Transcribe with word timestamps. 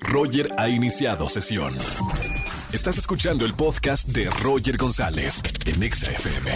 Roger 0.00 0.50
ha 0.56 0.68
iniciado 0.68 1.28
sesión. 1.28 1.76
Estás 2.72 2.98
escuchando 2.98 3.44
el 3.44 3.54
podcast 3.54 4.08
de 4.08 4.28
Roger 4.42 4.76
González 4.76 5.42
en 5.66 5.82
Exa 5.82 6.10
FM. 6.10 6.50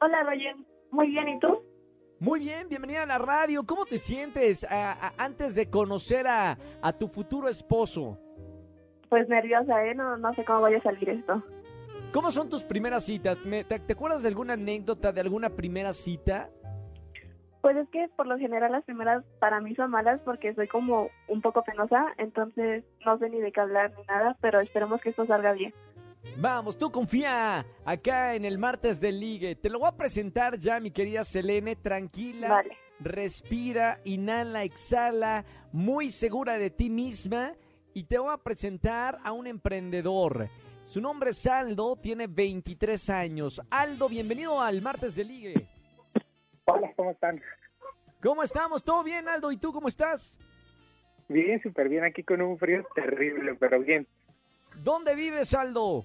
Hola, 0.02 0.24
Roger. 0.24 0.56
Muy 0.92 1.08
bien, 1.10 1.28
¿y 1.28 1.40
tú? 1.40 1.60
Muy 2.20 2.40
bien, 2.40 2.68
bienvenida 2.70 3.04
a 3.04 3.06
la 3.06 3.18
radio. 3.18 3.64
¿Cómo 3.66 3.86
te 3.86 3.98
sientes 3.98 4.64
a- 4.64 4.94
a- 5.08 5.14
antes 5.18 5.56
de 5.56 5.70
conocer 5.70 6.26
a, 6.28 6.58
a 6.82 6.94
tu 6.94 7.08
futuro 7.10 7.50
esposo? 7.50 8.18
Pues 9.10 9.28
nerviosa, 9.28 9.86
¿eh? 9.86 9.94
No, 9.96 10.18
no 10.18 10.32
sé 10.34 10.46
cómo 10.46 10.62
vaya 10.62 10.78
a 10.78 10.82
salir 10.84 11.10
esto. 11.10 11.44
¿Cómo 12.14 12.32
son 12.32 12.50
tus 12.50 12.64
primeras 12.64 13.06
citas? 13.06 13.38
¿Te, 13.44 13.64
te 13.80 13.94
acuerdas 13.94 14.24
de 14.24 14.30
alguna 14.30 14.54
anécdota 14.54 15.12
de 15.12 15.22
alguna 15.22 15.50
primera 15.50 15.94
cita? 15.94 16.50
Pues 17.62 17.76
es 17.76 17.90
que 17.90 18.08
por 18.16 18.26
lo 18.26 18.38
general 18.38 18.72
las 18.72 18.86
primeras 18.86 19.24
para 19.40 19.60
mí 19.60 19.76
son 19.76 19.92
malas 19.92 20.22
porque 20.24 20.54
soy 20.56 20.68
como 20.68 21.10
un 21.28 21.42
poco 21.42 21.64
penosa, 21.64 22.06
entonces 22.18 22.86
no 23.06 23.18
sé 23.18 23.30
ni 23.30 23.42
de 23.42 23.52
qué 23.52 23.60
hablar 23.60 23.92
ni 23.98 24.04
nada, 24.06 24.38
pero 24.40 24.62
esperemos 24.62 25.02
que 25.02 25.10
esto 25.10 25.26
salga 25.26 25.52
bien. 25.52 25.74
Vamos, 26.38 26.78
tú 26.78 26.92
confía 26.92 27.66
acá 27.86 28.36
en 28.36 28.46
el 28.46 28.58
martes 28.58 29.00
del 29.00 29.20
ligue. 29.20 29.56
Te 29.56 29.70
lo 29.70 29.80
voy 29.80 29.90
a 29.90 29.98
presentar 29.98 30.58
ya, 30.58 30.80
mi 30.80 30.92
querida 30.92 31.24
Selene. 31.24 31.76
Tranquila, 31.76 32.50
Vale. 32.50 32.78
respira, 33.00 34.00
inhala, 34.06 34.64
exhala, 34.64 35.44
muy 35.72 36.12
segura 36.12 36.58
de 36.58 36.70
ti 36.70 36.90
misma. 36.90 37.54
Y 37.94 38.04
te 38.04 38.18
voy 38.18 38.34
a 38.34 38.38
presentar 38.38 39.18
a 39.24 39.32
un 39.32 39.48
emprendedor. 39.48 40.50
Su 40.86 41.02
nombre 41.02 41.32
es 41.32 41.46
Aldo, 41.46 41.96
tiene 41.98 42.28
23 42.28 43.10
años. 43.10 43.62
Aldo, 43.70 44.08
bienvenido 44.08 44.62
al 44.62 44.82
martes 44.82 45.16
del 45.16 45.28
ligue. 45.28 45.68
¿Cómo 47.00 47.12
están? 47.12 47.42
¿Cómo 48.22 48.44
estamos? 48.44 48.84
¿Todo 48.84 49.04
bien, 49.04 49.30
Aldo? 49.30 49.54
¿Y 49.54 49.58
tú 49.58 49.72
cómo 49.72 49.88
estás? 49.88 50.34
Bien, 51.30 51.62
súper 51.62 51.88
bien, 51.88 52.04
aquí 52.04 52.24
con 52.24 52.42
un 52.42 52.58
frío 52.58 52.86
terrible, 52.94 53.56
pero 53.58 53.80
bien. 53.80 54.06
¿Dónde 54.84 55.16
vives, 55.16 55.54
Aldo? 55.54 56.04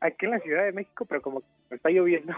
Aquí 0.00 0.24
en 0.24 0.30
la 0.30 0.38
Ciudad 0.38 0.64
de 0.64 0.72
México, 0.72 1.04
pero 1.04 1.20
como 1.20 1.42
está 1.68 1.90
lloviendo. 1.90 2.32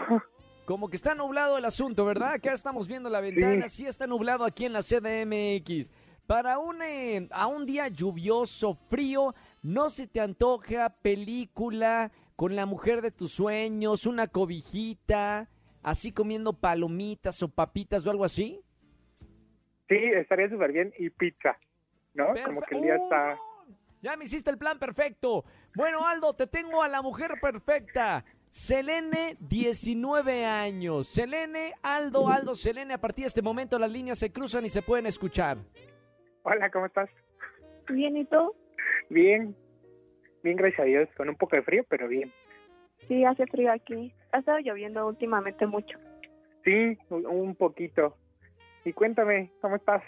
Como 0.65 0.89
que 0.89 0.95
está 0.95 1.13
nublado 1.13 1.57
el 1.57 1.65
asunto, 1.65 2.05
¿verdad? 2.05 2.33
Acá 2.33 2.53
estamos 2.53 2.87
viendo 2.87 3.09
la 3.09 3.19
ventana, 3.19 3.67
sí, 3.67 3.85
está 3.85 4.07
nublado 4.07 4.45
aquí 4.45 4.65
en 4.65 4.73
la 4.73 4.81
CDMX. 4.81 5.89
Para 6.25 6.57
un, 6.57 6.81
eh, 6.81 7.27
a 7.31 7.47
un 7.47 7.65
día 7.65 7.89
lluvioso, 7.89 8.75
frío, 8.89 9.35
¿no 9.61 9.89
se 9.89 10.07
te 10.07 10.21
antoja 10.21 10.89
película 11.01 12.11
con 12.37 12.55
la 12.55 12.65
mujer 12.65 13.01
de 13.01 13.11
tus 13.11 13.33
sueños, 13.33 14.05
una 14.05 14.27
cobijita, 14.27 15.49
así 15.83 16.11
comiendo 16.11 16.53
palomitas 16.53 17.43
o 17.43 17.49
papitas 17.49 18.05
o 18.05 18.09
algo 18.09 18.25
así? 18.25 18.61
Sí, 19.89 19.95
estaría 19.95 20.49
súper 20.49 20.71
bien. 20.71 20.93
Y 20.97 21.09
pizza, 21.09 21.57
¿no? 22.13 22.27
Como 22.45 22.61
que 22.61 22.75
el 22.75 22.81
día 22.81 22.95
¡Uh! 22.97 23.03
está... 23.03 23.37
Ya 24.01 24.17
me 24.17 24.25
hiciste 24.25 24.49
el 24.49 24.57
plan 24.57 24.79
perfecto. 24.79 25.45
Bueno, 25.75 26.05
Aldo, 26.05 26.33
te 26.33 26.45
tengo 26.45 26.83
a 26.83 26.89
la 26.89 27.01
mujer 27.01 27.31
perfecta. 27.41 28.25
Selene, 28.49 29.37
19 29.39 30.45
años. 30.45 31.07
Selene, 31.07 31.73
Aldo, 31.81 32.27
Aldo, 32.27 32.53
Selene, 32.53 32.93
a 32.93 32.97
partir 32.97 33.23
de 33.23 33.27
este 33.29 33.41
momento 33.41 33.79
las 33.79 33.89
líneas 33.89 34.19
se 34.19 34.31
cruzan 34.31 34.65
y 34.65 34.69
se 34.69 34.81
pueden 34.81 35.05
escuchar. 35.05 35.57
Hola, 36.43 36.69
¿cómo 36.69 36.85
estás? 36.85 37.09
Bien, 37.89 38.17
¿y 38.17 38.25
tú? 38.25 38.53
Bien. 39.09 39.55
Bien, 40.43 40.57
gracias 40.57 40.81
a 40.81 40.83
Dios. 40.83 41.09
Con 41.15 41.29
un 41.29 41.35
poco 41.35 41.55
de 41.55 41.63
frío, 41.63 41.85
pero 41.87 42.07
bien. 42.09 42.31
Sí, 43.07 43.23
hace 43.25 43.45
frío 43.47 43.71
aquí. 43.71 44.13
Ha 44.31 44.39
estado 44.39 44.59
lloviendo 44.59 45.05
últimamente 45.07 45.65
mucho. 45.65 45.97
Sí, 46.63 46.97
un 47.09 47.55
poquito. 47.55 48.15
Y 48.85 48.93
cuéntame, 48.93 49.51
¿cómo 49.61 49.75
estás? 49.75 50.01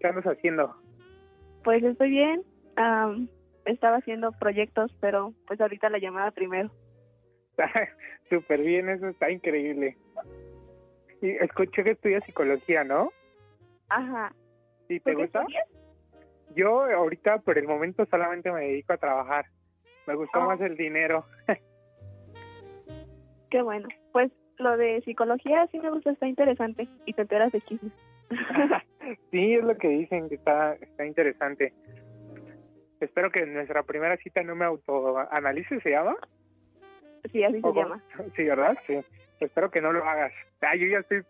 ¿Qué 0.00 0.06
andas 0.08 0.24
haciendo? 0.24 0.74
Pues 1.64 1.82
estoy 1.82 2.10
bien. 2.10 2.42
am, 2.76 3.28
estaba 3.66 3.98
haciendo 3.98 4.32
proyectos, 4.32 4.90
pero 5.00 5.34
pues 5.46 5.60
ahorita 5.60 5.90
la 5.90 5.98
llamada 5.98 6.30
primero. 6.30 6.70
súper 8.30 8.60
bien, 8.62 8.88
eso 8.88 9.08
está 9.08 9.30
increíble. 9.30 9.96
Y 11.20 11.30
escuché 11.32 11.84
que 11.84 11.90
estudias 11.90 12.24
psicología, 12.24 12.82
¿no? 12.84 13.12
Ajá. 13.90 14.32
¿Y 14.88 14.98
¿Tú 15.00 15.04
te 15.10 15.14
gusta? 15.14 15.40
estudias? 15.40 15.68
Yo 16.56 16.84
ahorita 16.84 17.38
por 17.38 17.58
el 17.58 17.68
momento 17.68 18.06
solamente 18.06 18.50
me 18.50 18.62
dedico 18.62 18.94
a 18.94 18.96
trabajar. 18.96 19.44
Me 20.06 20.14
gustó 20.14 20.40
Ah. 20.40 20.46
más 20.46 20.60
el 20.62 20.76
dinero. 20.76 21.24
Qué 23.50 23.62
bueno. 23.62 23.88
Pues 24.12 24.30
lo 24.58 24.76
de 24.76 25.00
psicología 25.02 25.66
sí 25.68 25.78
me 25.80 25.90
gusta, 25.90 26.12
está 26.12 26.26
interesante. 26.26 26.88
Y 27.06 27.12
te 27.12 27.22
enteras 27.22 27.52
de 27.52 27.60
chismes. 27.60 27.92
sí, 29.30 29.54
es 29.54 29.64
lo 29.64 29.76
que 29.76 29.88
dicen, 29.88 30.28
que 30.28 30.36
está, 30.36 30.74
está 30.74 31.04
interesante. 31.04 31.72
Espero 33.00 33.30
que 33.30 33.40
en 33.40 33.54
nuestra 33.54 33.82
primera 33.82 34.16
cita 34.18 34.42
no 34.42 34.54
me 34.54 34.66
autoanalice, 34.66 35.80
¿se 35.80 35.90
llama? 35.90 36.16
sí, 37.32 37.42
así 37.42 37.60
se 37.60 37.72
llama. 37.72 38.02
Sí, 38.36 38.44
¿verdad? 38.44 38.76
Sí. 38.86 39.00
Espero 39.40 39.70
que 39.70 39.80
no 39.80 39.92
lo 39.92 40.04
hagas. 40.04 40.32
Ah, 40.60 40.76
yo 40.76 40.86
ya 40.86 40.98
estoy 40.98 41.22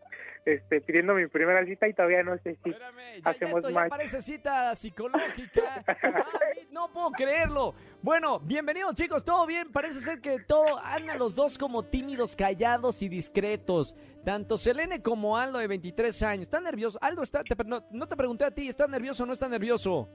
este, 0.44 0.80
pidiendo 0.80 1.14
mi 1.14 1.26
primera 1.26 1.64
cita 1.64 1.86
y 1.88 1.94
todavía 1.94 2.22
no 2.22 2.36
sé 2.38 2.56
si... 2.62 2.70
Espérame, 2.70 3.22
ya, 3.22 3.30
Hacemos 3.30 3.52
ya 3.54 3.58
esto 3.58 3.68
ya 3.70 3.74
match. 3.74 3.90
parece 3.90 4.22
cita 4.22 4.74
psicológica. 4.74 5.84
Ay, 5.86 6.68
no 6.70 6.92
puedo 6.92 7.10
creerlo. 7.12 7.74
Bueno, 8.02 8.40
bienvenidos 8.40 8.94
chicos, 8.94 9.24
¿todo 9.24 9.46
bien? 9.46 9.70
Parece 9.72 10.00
ser 10.00 10.20
que 10.20 10.38
todo 10.40 10.78
andan 10.82 11.18
los 11.18 11.34
dos 11.34 11.58
como 11.58 11.84
tímidos, 11.84 12.34
callados 12.36 13.02
y 13.02 13.08
discretos. 13.08 13.94
Tanto 14.24 14.56
Selene 14.58 15.02
como 15.02 15.36
Aldo 15.36 15.58
de 15.58 15.66
23 15.66 16.22
años. 16.22 16.42
¿Están 16.44 16.64
nerviosos? 16.64 16.98
Aldo, 17.02 17.22
está, 17.22 17.42
te- 17.44 17.54
no, 17.64 17.84
no 17.90 18.06
te 18.06 18.16
pregunté 18.16 18.44
a 18.44 18.50
ti, 18.50 18.68
¿estás 18.68 18.88
nervioso 18.88 19.22
o 19.22 19.26
no 19.26 19.32
estás 19.32 19.50
nervioso? 19.50 20.08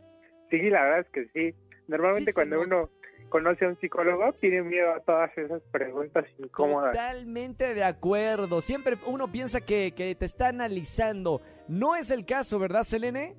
Sí, 0.50 0.58
la 0.70 0.82
verdad 0.84 1.00
es 1.00 1.10
que 1.10 1.26
sí. 1.34 1.56
Normalmente 1.88 2.32
Sí, 2.32 2.36
cuando 2.36 2.62
uno 2.62 2.90
conoce 3.30 3.66
a 3.66 3.70
un 3.70 3.78
psicólogo 3.80 4.34
tiene 4.34 4.62
miedo 4.62 4.94
a 4.94 5.00
todas 5.02 5.38
esas 5.38 5.62
preguntas 5.72 6.26
incómodas. 6.38 6.92
Totalmente 6.94 7.74
de 7.74 7.84
acuerdo. 7.84 8.62
Siempre 8.62 8.98
uno 9.06 9.28
piensa 9.32 9.62
que, 9.62 9.92
que 9.96 10.16
te 10.16 10.26
está 10.26 10.48
analizando. 10.50 11.42
No 11.68 11.96
es 11.96 12.12
el 12.12 12.26
caso, 12.26 12.60
¿verdad, 12.60 12.84
Selene? 12.84 13.36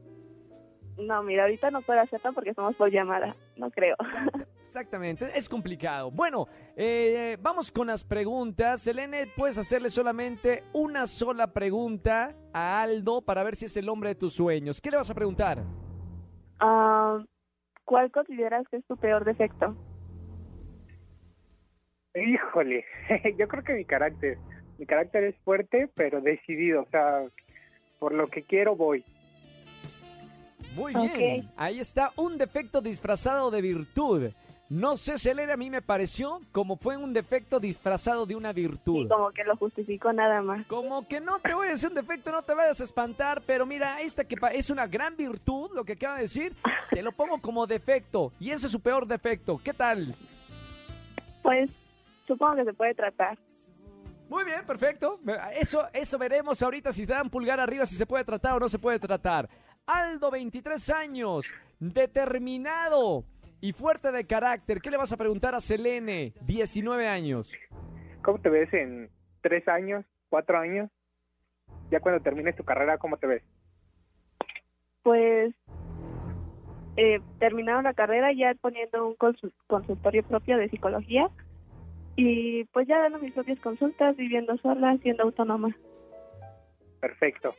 No, 0.98 1.22
mira, 1.22 1.42
ahorita 1.42 1.70
no 1.70 1.82
puedo 1.82 2.00
hacerlo 2.00 2.32
porque 2.32 2.50
estamos 2.50 2.74
por 2.76 2.90
llamada. 2.90 3.36
No 3.56 3.70
creo. 3.70 3.96
Exacta- 4.00 4.46
Exactamente, 4.66 5.30
es 5.34 5.48
complicado. 5.48 6.10
Bueno, 6.10 6.48
eh, 6.76 7.38
vamos 7.40 7.72
con 7.72 7.86
las 7.86 8.04
preguntas. 8.04 8.82
Selene, 8.82 9.26
puedes 9.34 9.56
hacerle 9.56 9.88
solamente 9.88 10.64
una 10.74 11.06
sola 11.06 11.46
pregunta 11.46 12.34
a 12.52 12.82
Aldo 12.82 13.22
para 13.22 13.42
ver 13.42 13.56
si 13.56 13.64
es 13.66 13.76
el 13.78 13.88
hombre 13.88 14.10
de 14.10 14.14
tus 14.16 14.34
sueños. 14.34 14.80
¿Qué 14.82 14.90
le 14.90 14.98
vas 14.98 15.08
a 15.08 15.14
preguntar? 15.14 15.62
Ah, 16.60 17.18
¿Cuál 17.86 18.10
consideras 18.10 18.66
que 18.68 18.78
es 18.78 18.84
tu 18.86 18.96
peor 18.96 19.24
defecto? 19.24 19.76
Híjole, 22.14 22.84
yo 23.38 23.46
creo 23.46 23.62
que 23.62 23.74
mi 23.74 23.84
carácter, 23.84 24.38
mi 24.76 24.86
carácter 24.86 25.22
es 25.22 25.36
fuerte 25.44 25.88
pero 25.94 26.20
decidido, 26.20 26.82
o 26.82 26.86
sea, 26.90 27.22
por 28.00 28.12
lo 28.12 28.26
que 28.26 28.42
quiero 28.42 28.74
voy. 28.74 29.04
Muy 30.74 30.94
bien, 30.94 31.48
ahí 31.56 31.78
está 31.78 32.10
un 32.16 32.36
defecto 32.36 32.80
disfrazado 32.80 33.52
de 33.52 33.62
virtud. 33.62 34.30
No 34.68 34.96
sé, 34.96 35.16
Selene, 35.16 35.52
a 35.52 35.56
mí 35.56 35.70
me 35.70 35.80
pareció 35.80 36.40
como 36.50 36.76
fue 36.76 36.96
un 36.96 37.12
defecto 37.12 37.60
disfrazado 37.60 38.26
de 38.26 38.34
una 38.34 38.52
virtud. 38.52 39.04
Y 39.04 39.08
como 39.08 39.30
que 39.30 39.44
lo 39.44 39.56
justifico 39.56 40.12
nada 40.12 40.42
más. 40.42 40.66
Como 40.66 41.06
que 41.06 41.20
no 41.20 41.38
te 41.38 41.54
voy 41.54 41.68
a 41.68 41.70
decir 41.70 41.90
un 41.90 41.94
defecto, 41.94 42.32
no 42.32 42.42
te 42.42 42.52
vayas 42.52 42.80
a 42.80 42.84
espantar, 42.84 43.42
pero 43.46 43.64
mira, 43.64 44.00
esta 44.00 44.24
que 44.24 44.36
es 44.52 44.68
una 44.68 44.88
gran 44.88 45.16
virtud, 45.16 45.70
lo 45.72 45.84
que 45.84 45.92
acaba 45.92 46.16
de 46.16 46.22
decir, 46.22 46.52
te 46.90 47.00
lo 47.00 47.12
pongo 47.12 47.40
como 47.40 47.64
defecto, 47.66 48.32
y 48.40 48.50
ese 48.50 48.66
es 48.66 48.72
su 48.72 48.80
peor 48.80 49.06
defecto. 49.06 49.60
¿Qué 49.62 49.72
tal? 49.72 50.12
Pues 51.42 51.70
supongo 52.26 52.56
que 52.56 52.64
se 52.64 52.74
puede 52.74 52.94
tratar. 52.94 53.38
Muy 54.28 54.42
bien, 54.42 54.66
perfecto. 54.66 55.20
Eso, 55.54 55.86
eso 55.92 56.18
veremos 56.18 56.60
ahorita 56.60 56.90
si 56.90 57.06
te 57.06 57.12
dan 57.12 57.30
pulgar 57.30 57.60
arriba, 57.60 57.86
si 57.86 57.94
se 57.94 58.06
puede 58.06 58.24
tratar 58.24 58.54
o 58.54 58.58
no 58.58 58.68
se 58.68 58.80
puede 58.80 58.98
tratar. 58.98 59.48
Aldo, 59.86 60.32
23 60.32 60.90
años, 60.90 61.46
determinado 61.78 63.24
y 63.66 63.72
fuerte 63.72 64.12
de 64.12 64.24
carácter. 64.24 64.80
¿Qué 64.80 64.92
le 64.92 64.96
vas 64.96 65.12
a 65.12 65.16
preguntar 65.16 65.56
a 65.56 65.60
Selene, 65.60 66.34
19 66.42 67.08
años? 67.08 67.52
¿Cómo 68.22 68.38
te 68.38 68.48
ves 68.48 68.72
en 68.72 69.10
tres 69.40 69.66
años, 69.66 70.04
cuatro 70.28 70.56
años? 70.56 70.88
Ya 71.90 71.98
cuando 71.98 72.22
termines 72.22 72.54
tu 72.54 72.62
carrera, 72.62 72.96
¿cómo 72.98 73.16
te 73.16 73.26
ves? 73.26 73.42
Pues 75.02 75.52
eh, 76.96 77.20
terminaron 77.40 77.82
la 77.82 77.94
carrera 77.94 78.32
ya 78.32 78.54
poniendo 78.54 79.08
un 79.08 79.16
consultorio 79.66 80.22
propio 80.22 80.58
de 80.58 80.68
psicología 80.68 81.28
y 82.14 82.64
pues 82.66 82.86
ya 82.86 83.00
dando 83.00 83.18
mis 83.18 83.32
propias 83.32 83.58
consultas, 83.58 84.16
viviendo 84.16 84.56
sola, 84.58 84.96
siendo 85.02 85.24
autónoma. 85.24 85.76
Perfecto. 87.00 87.52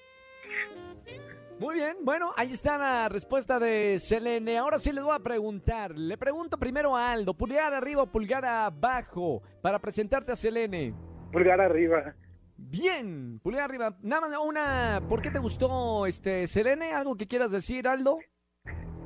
Muy 1.60 1.74
bien, 1.74 1.98
bueno, 2.04 2.34
ahí 2.38 2.54
está 2.54 2.78
la 2.78 3.10
respuesta 3.10 3.58
de 3.58 3.98
Selene. 3.98 4.60
Ahora 4.60 4.78
sí 4.78 4.92
les 4.92 5.04
voy 5.04 5.16
a 5.16 5.20
preguntar. 5.20 5.98
Le 5.98 6.16
pregunto 6.16 6.60
primero 6.60 6.96
a 6.96 7.12
Aldo, 7.12 7.34
pulgar 7.34 7.74
arriba 7.74 8.04
o 8.04 8.12
pulgar 8.12 8.46
abajo 8.46 9.42
para 9.64 9.80
presentarte 9.80 10.32
a 10.32 10.36
Selene. 10.36 10.94
Pulgar 11.32 11.60
arriba. 11.60 12.14
Bien, 12.58 13.40
pulgar 13.40 13.64
arriba. 13.64 13.98
Nada 14.04 14.22
más 14.22 14.38
una, 14.38 15.02
¿por 15.10 15.20
qué 15.20 15.32
te 15.32 15.40
gustó 15.40 16.06
este 16.06 16.46
Selene? 16.46 16.94
¿Algo 16.94 17.16
que 17.16 17.26
quieras 17.26 17.50
decir, 17.50 17.88
Aldo? 17.88 18.20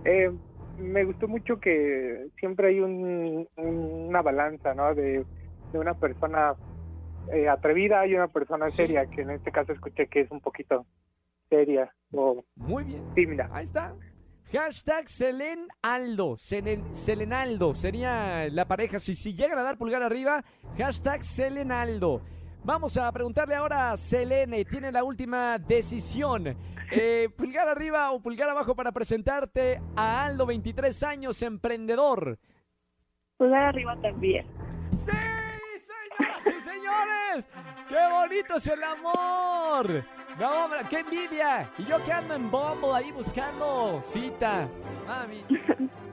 Eh, 0.03 0.29
me 0.77 1.05
gustó 1.05 1.29
mucho 1.29 1.57
que 1.57 2.27
siempre 2.37 2.67
hay 2.67 2.81
un, 2.81 3.47
una 3.55 4.21
balanza, 4.21 4.73
¿no? 4.73 4.93
De, 4.93 5.25
una 5.73 5.93
persona 5.93 6.53
eh, 7.31 7.47
atrevida 7.47 8.05
y 8.05 8.13
una 8.13 8.27
persona 8.27 8.69
seria, 8.71 9.05
que 9.05 9.21
en 9.21 9.29
este 9.29 9.53
caso 9.53 9.71
escuché 9.71 10.07
que 10.07 10.19
es 10.19 10.31
un 10.31 10.41
poquito 10.41 10.85
seria 11.51 11.93
o 12.13 12.43
Muy 12.55 12.83
bien. 12.85 13.13
tímida. 13.13 13.49
Ahí 13.51 13.65
está. 13.65 13.93
Hashtag 14.51 15.07
Selen 15.07 15.67
Aldo, 15.81 16.35
Selenaldo, 16.35 17.73
sería 17.73 18.49
la 18.49 18.65
pareja. 18.67 18.99
Si, 18.99 19.15
si 19.15 19.33
llegan 19.33 19.57
a 19.59 19.63
dar 19.63 19.77
pulgar 19.77 20.01
arriba, 20.03 20.43
hashtag 20.77 21.23
Selenaldo. 21.23 22.21
Vamos 22.63 22.97
a 22.97 23.11
preguntarle 23.11 23.55
ahora 23.55 23.91
a 23.91 23.97
Selene, 23.97 24.65
tiene 24.65 24.91
la 24.91 25.03
última 25.03 25.57
decisión. 25.57 26.55
Eh, 26.91 27.29
pulgar 27.35 27.67
arriba 27.69 28.11
o 28.11 28.21
pulgar 28.21 28.49
abajo 28.49 28.75
para 28.75 28.91
presentarte 28.91 29.81
a 29.95 30.25
Aldo, 30.25 30.45
23 30.45 31.01
años, 31.03 31.41
emprendedor. 31.41 32.37
Pulgar 33.37 33.63
arriba 33.63 33.97
también. 34.01 34.45
¡Sí, 34.91 35.11
señoras 35.87 36.45
y 36.45 36.61
señores! 36.61 37.49
¡Qué 37.87 37.95
bonito 38.11 38.55
es 38.57 38.67
el 38.67 38.83
amor! 38.83 40.03
No, 40.39 40.65
hombre, 40.65 40.79
qué 40.89 40.99
envidia. 40.99 41.69
Y 41.77 41.85
yo 41.85 42.03
que 42.03 42.11
ando 42.11 42.33
en 42.33 42.49
bombo 42.49 42.93
ahí 42.93 43.11
buscando 43.11 44.01
cita. 44.05 44.67
Mami. 45.07 45.43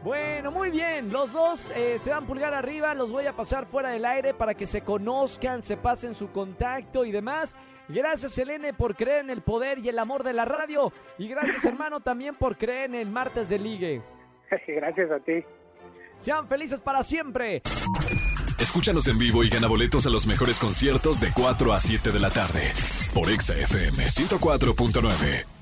Bueno, 0.02 0.50
muy 0.50 0.70
bien. 0.70 1.12
Los 1.12 1.32
dos 1.32 1.70
eh, 1.74 1.98
se 1.98 2.10
dan 2.10 2.26
pulgar 2.26 2.54
arriba. 2.54 2.94
Los 2.94 3.10
voy 3.10 3.26
a 3.26 3.34
pasar 3.34 3.66
fuera 3.66 3.90
del 3.90 4.04
aire 4.04 4.34
para 4.34 4.54
que 4.54 4.66
se 4.66 4.82
conozcan, 4.82 5.62
se 5.62 5.76
pasen 5.76 6.14
su 6.14 6.30
contacto 6.30 7.04
y 7.04 7.12
demás. 7.12 7.56
Gracias, 7.88 8.32
Selene, 8.32 8.74
por 8.74 8.96
creer 8.96 9.20
en 9.20 9.30
el 9.30 9.42
poder 9.42 9.78
y 9.78 9.88
el 9.88 9.98
amor 9.98 10.22
de 10.22 10.32
la 10.32 10.44
radio. 10.44 10.92
Y 11.16 11.28
gracias, 11.28 11.64
hermano, 11.64 12.00
también 12.00 12.34
por 12.34 12.56
creer 12.56 12.86
en 12.86 12.94
el 12.96 13.10
martes 13.10 13.48
de 13.48 13.58
ligue. 13.58 14.02
Gracias 14.66 15.10
a 15.10 15.20
ti. 15.20 15.44
Sean 16.18 16.48
felices 16.48 16.80
para 16.80 17.02
siempre. 17.02 17.62
Escúchanos 18.58 19.06
en 19.08 19.18
vivo 19.18 19.44
y 19.44 19.50
gana 19.50 19.68
boletos 19.68 20.06
a 20.06 20.10
los 20.10 20.26
mejores 20.26 20.58
conciertos 20.58 21.20
de 21.20 21.28
4 21.32 21.72
a 21.72 21.80
7 21.80 22.10
de 22.10 22.18
la 22.18 22.30
tarde 22.30 22.72
por 23.12 23.30
Exa 23.30 23.54
FM 23.54 24.04
104.9. 24.04 25.57